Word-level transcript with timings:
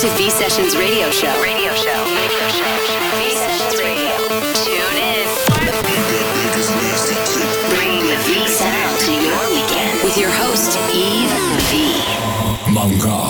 to 0.00 0.08
V 0.16 0.30
Sessions 0.30 0.78
Radio 0.78 1.10
Show. 1.10 1.28
Radio 1.42 1.74
Show. 1.74 1.92
Radio 1.92 2.48
Show. 2.48 2.72
V 3.20 3.34
Sessions 3.36 3.76
Radio. 3.82 4.16
Tune 4.64 4.96
in. 4.96 5.28
Bringing 7.68 8.06
the 8.08 8.16
V 8.24 8.48
sound 8.48 8.98
to 9.00 9.12
your 9.12 9.38
weekend 9.50 10.02
with 10.02 10.16
your 10.16 10.30
host, 10.30 10.78
Yves 10.88 11.34
V. 11.68 12.72
Manga. 12.72 13.29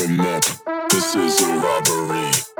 This 0.00 1.14
is 1.14 1.42
a 1.42 1.58
robbery. 1.58 2.59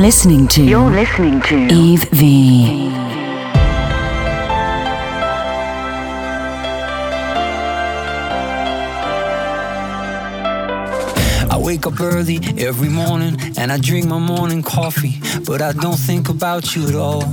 listening 0.00 0.48
to. 0.48 0.64
You're 0.64 0.90
listening 0.90 1.42
to 1.42 1.68
Yves 1.70 2.04
V. 2.06 2.88
I 11.50 11.58
wake 11.58 11.86
up 11.86 12.00
early 12.00 12.40
every 12.56 12.88
morning 12.88 13.36
and 13.58 13.70
I 13.70 13.76
drink 13.76 14.06
my 14.06 14.18
morning 14.18 14.62
coffee, 14.62 15.20
but 15.44 15.60
I 15.60 15.72
don't 15.72 15.98
think 15.98 16.30
about 16.30 16.74
you 16.74 16.88
at 16.88 16.94
all. 16.94 17.24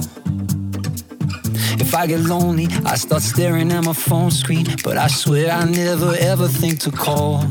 If 1.80 1.96
I 1.96 2.06
get 2.06 2.20
lonely, 2.20 2.68
I 2.86 2.96
start 2.96 3.22
staring 3.22 3.72
at 3.72 3.86
my 3.86 3.94
phone 3.94 4.30
screen, 4.30 4.66
but 4.84 4.98
I 4.98 5.08
swear 5.08 5.52
I 5.52 5.64
never 5.64 6.14
ever 6.20 6.50
think 6.50 6.82
to 6.82 6.92
call. 6.92 7.46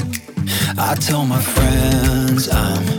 I 0.78 0.94
tell 0.96 1.24
my 1.24 1.40
friends 1.40 2.50
I'm 2.50 2.84
doing 2.84 2.95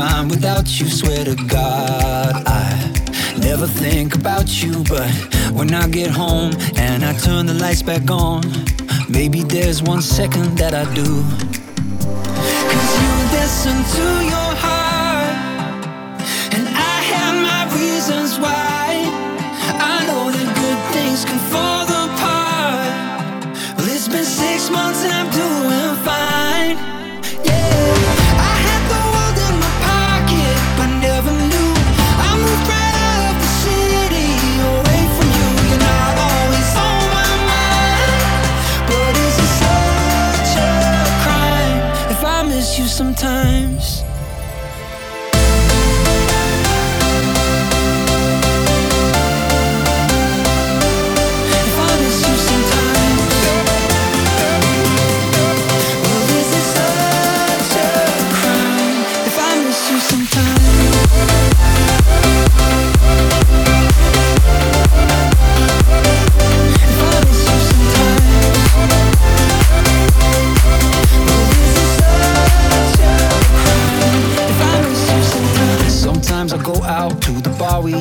fine 0.00 0.28
without 0.28 0.80
you, 0.80 0.88
swear 0.88 1.24
to 1.26 1.34
God 1.34 2.32
I 2.46 2.70
never 3.38 3.66
think 3.66 4.14
about 4.14 4.62
you, 4.62 4.82
but 4.84 5.10
when 5.52 5.74
I 5.74 5.88
get 5.88 6.10
home 6.10 6.52
and 6.76 7.04
I 7.04 7.12
turn 7.12 7.44
the 7.44 7.52
lights 7.52 7.82
back 7.82 8.10
on, 8.10 8.40
maybe 9.10 9.42
there's 9.42 9.82
one 9.82 10.00
second 10.00 10.56
that 10.56 10.72
I 10.72 10.84
do. 10.94 11.10
Cause 12.72 12.92
you 13.02 13.12
listen 13.38 13.76
to 13.96 14.06
your 14.24 14.29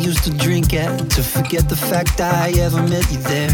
used 0.02 0.24
to 0.24 0.32
drink 0.32 0.74
at 0.74 1.10
to 1.12 1.22
forget 1.22 1.68
the 1.68 1.76
fact 1.76 2.22
I 2.22 2.52
ever 2.60 2.82
met 2.82 3.06
you 3.12 3.18
there. 3.18 3.52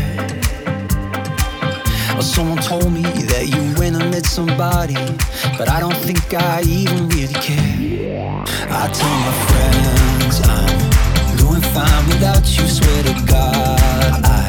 Or 2.16 2.22
someone 2.22 2.58
told 2.58 2.92
me 2.92 3.02
that 3.02 3.48
you 3.48 3.62
went 3.80 3.96
and 3.96 4.12
met 4.12 4.26
somebody, 4.26 4.96
but 5.58 5.70
I 5.70 5.80
don't 5.80 5.98
think 6.06 6.22
I 6.34 6.62
even 6.62 7.10
really 7.10 7.34
care. 7.34 8.44
I 8.70 8.88
tell 9.00 9.16
my 9.26 9.36
friends 9.50 10.36
I'm 10.58 11.38
doing 11.38 11.62
fine 11.74 12.06
without 12.08 12.46
you, 12.56 12.68
swear 12.68 13.04
to 13.04 13.16
God. 13.26 14.22
I 14.24 14.46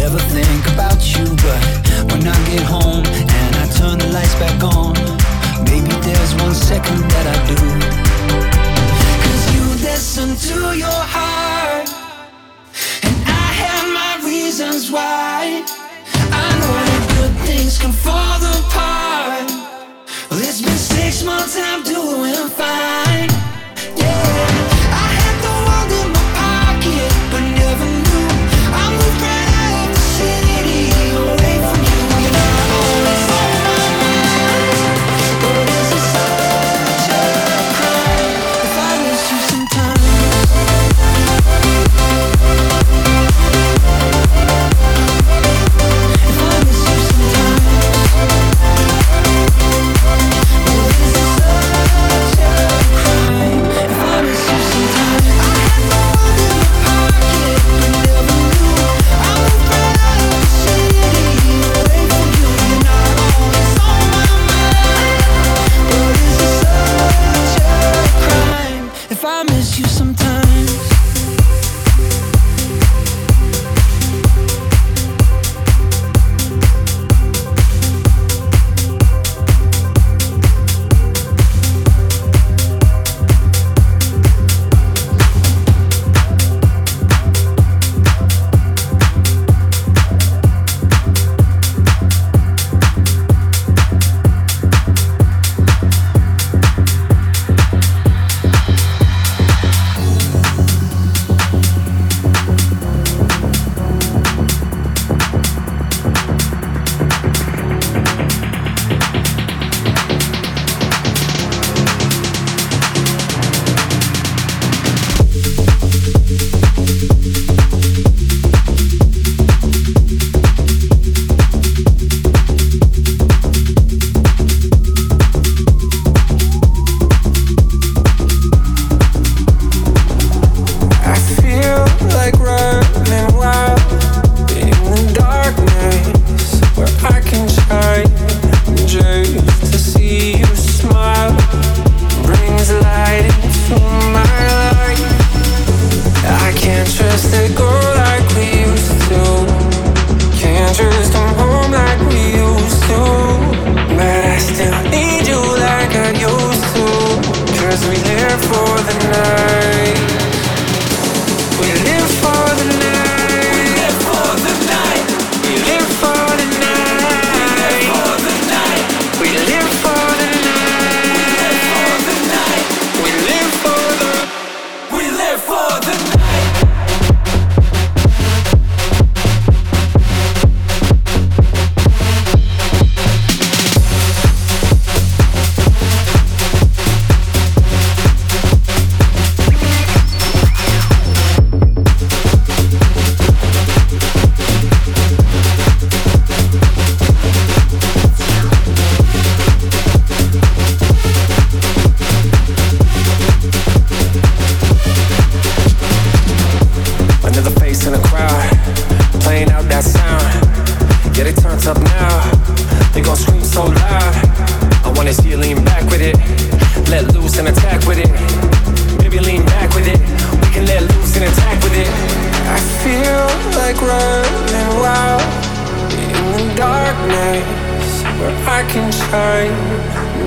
never 0.00 0.18
think 0.18 0.62
about 0.74 1.00
you, 1.14 1.26
but 1.44 1.60
when 2.10 2.26
I 2.26 2.38
get 2.48 2.62
home 2.62 3.04
and 3.04 3.52
I 3.56 3.66
turn 3.76 3.98
the 3.98 4.08
lights 4.08 4.34
back 4.36 4.62
on, 4.62 4.94
maybe 5.64 5.92
there's 6.06 6.34
one 6.36 6.54
second 6.54 7.00
that 7.12 7.26
I 7.34 7.36
do. 7.54 8.59
Listen 9.82 10.36
to 10.36 10.76
your 10.76 11.00
heart, 11.14 11.88
and 13.02 13.16
I 13.26 13.48
have 13.62 13.86
my 13.94 14.28
reasons 14.28 14.90
why. 14.90 15.64
I 16.32 16.48
know 16.60 16.74
that 16.88 17.04
good 17.16 17.46
things 17.46 17.78
can 17.78 17.90
fall 17.90 18.40
apart. 18.58 19.50
Well, 20.30 20.40
it's 20.40 20.60
been 20.60 20.76
six 20.76 21.22
months 21.24 21.56
I'm 21.58 21.82
doing 21.82 22.50
fine. 22.50 23.09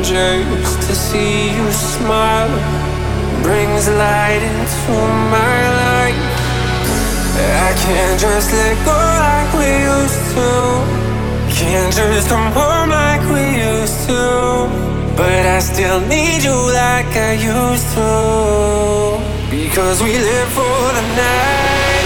Just 0.04 0.82
to 0.88 0.96
see 0.96 1.56
you 1.56 1.72
smile. 1.72 2.52
Brings 3.42 3.88
light 3.88 4.44
into 4.44 4.96
my 5.32 5.60
life. 5.82 6.20
I 7.68 7.74
can't 7.84 8.20
just 8.20 8.52
let 8.52 8.76
go 8.86 8.98
like 9.28 9.52
we 9.60 9.70
used 9.96 10.24
to. 10.36 10.50
Can't 11.56 11.94
just 11.94 12.30
come 12.30 12.52
home 12.52 12.90
like 12.90 13.24
we 13.32 13.44
used 13.72 14.08
to. 14.08 14.24
But 15.16 15.46
I 15.46 15.60
still 15.60 16.00
need 16.02 16.44
you 16.44 16.58
like 16.74 17.12
I 17.16 17.34
used 17.34 17.90
to. 17.96 19.20
Because 19.50 20.04
we 20.04 20.12
live 20.18 20.50
for 20.50 20.80
the 20.98 21.04
night. 21.16 22.03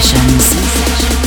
Sessions. 0.00 1.21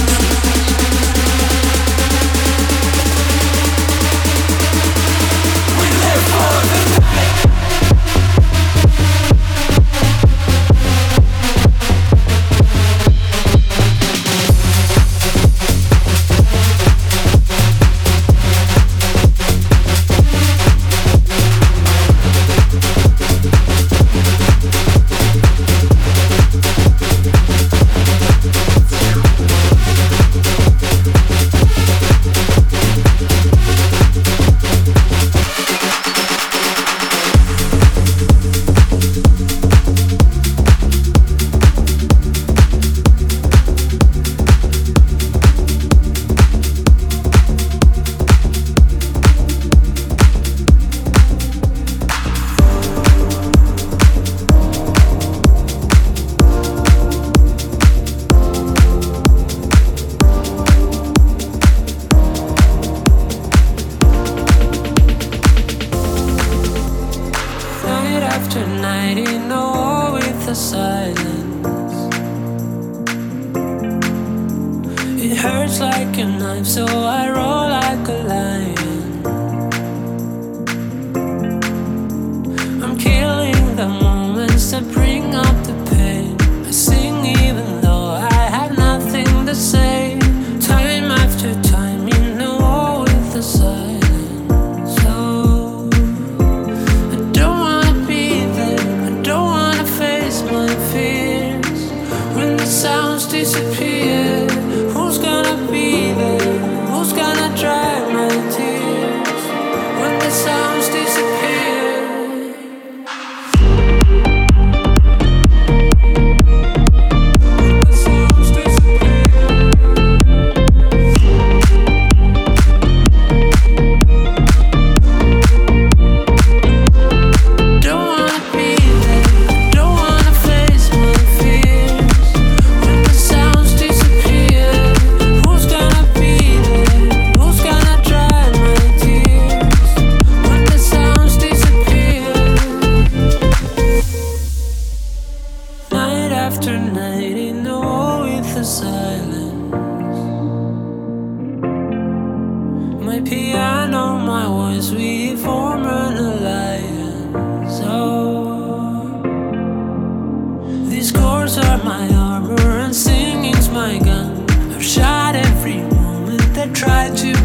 are 161.75 161.83
my 161.83 162.07
armor 162.15 162.79
and 162.79 162.95
singing's 162.95 163.69
my 163.69 163.97
gun. 163.99 164.45
I've 164.71 164.83
shot 164.83 165.35
every 165.35 165.77
moment 165.77 166.53
that 166.53 166.73
tried 166.73 167.17
to. 167.17 167.44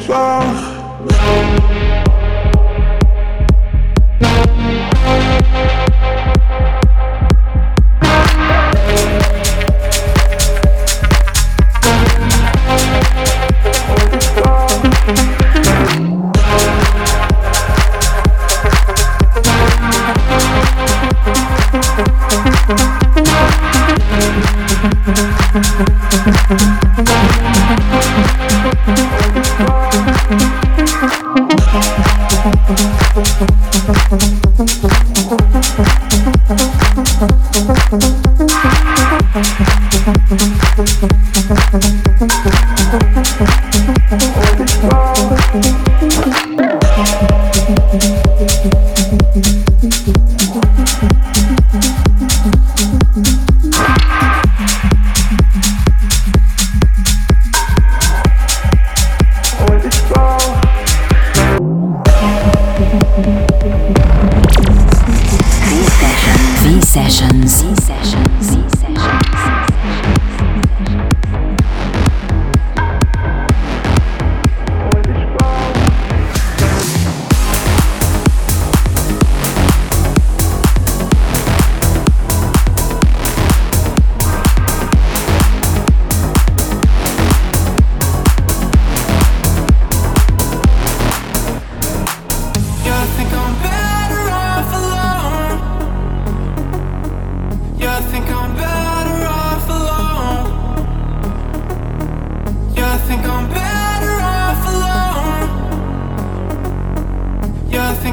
glow 0.00 0.71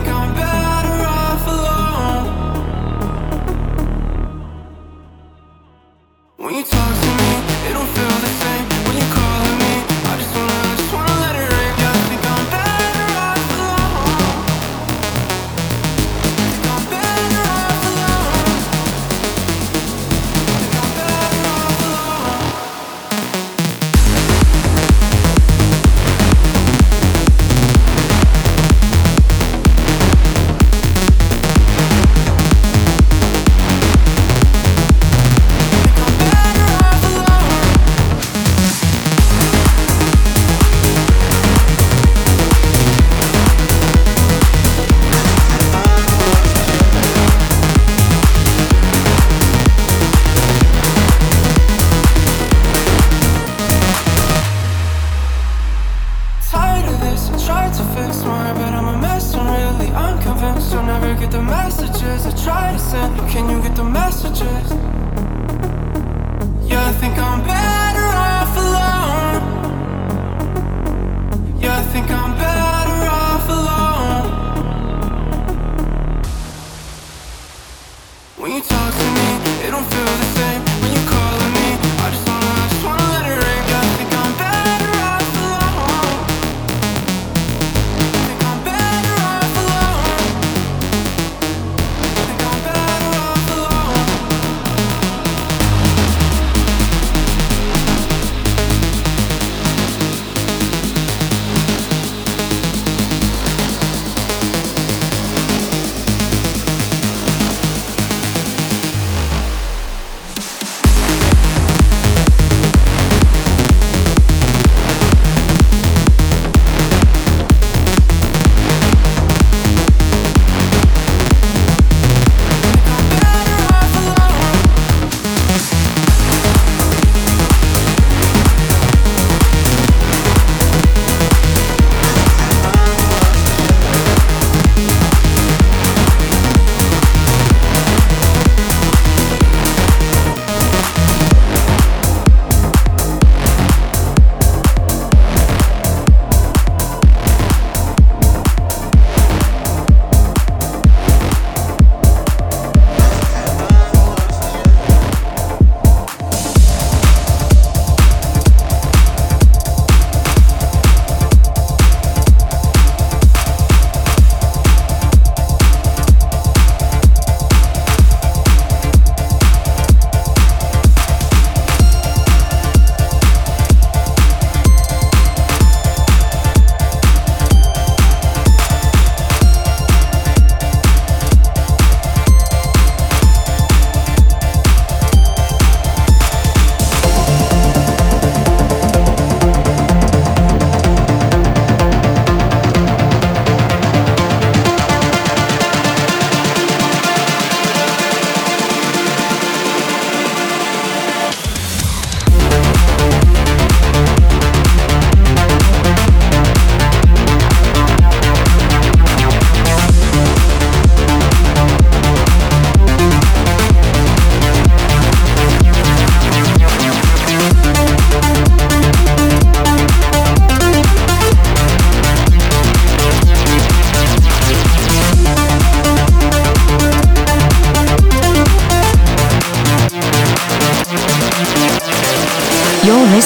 Come 0.06 0.34
back. 0.36 0.59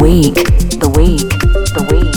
week. 0.00 0.34
The 0.80 0.88
week. 0.96 1.28
The 1.74 1.86
week. 1.90 2.09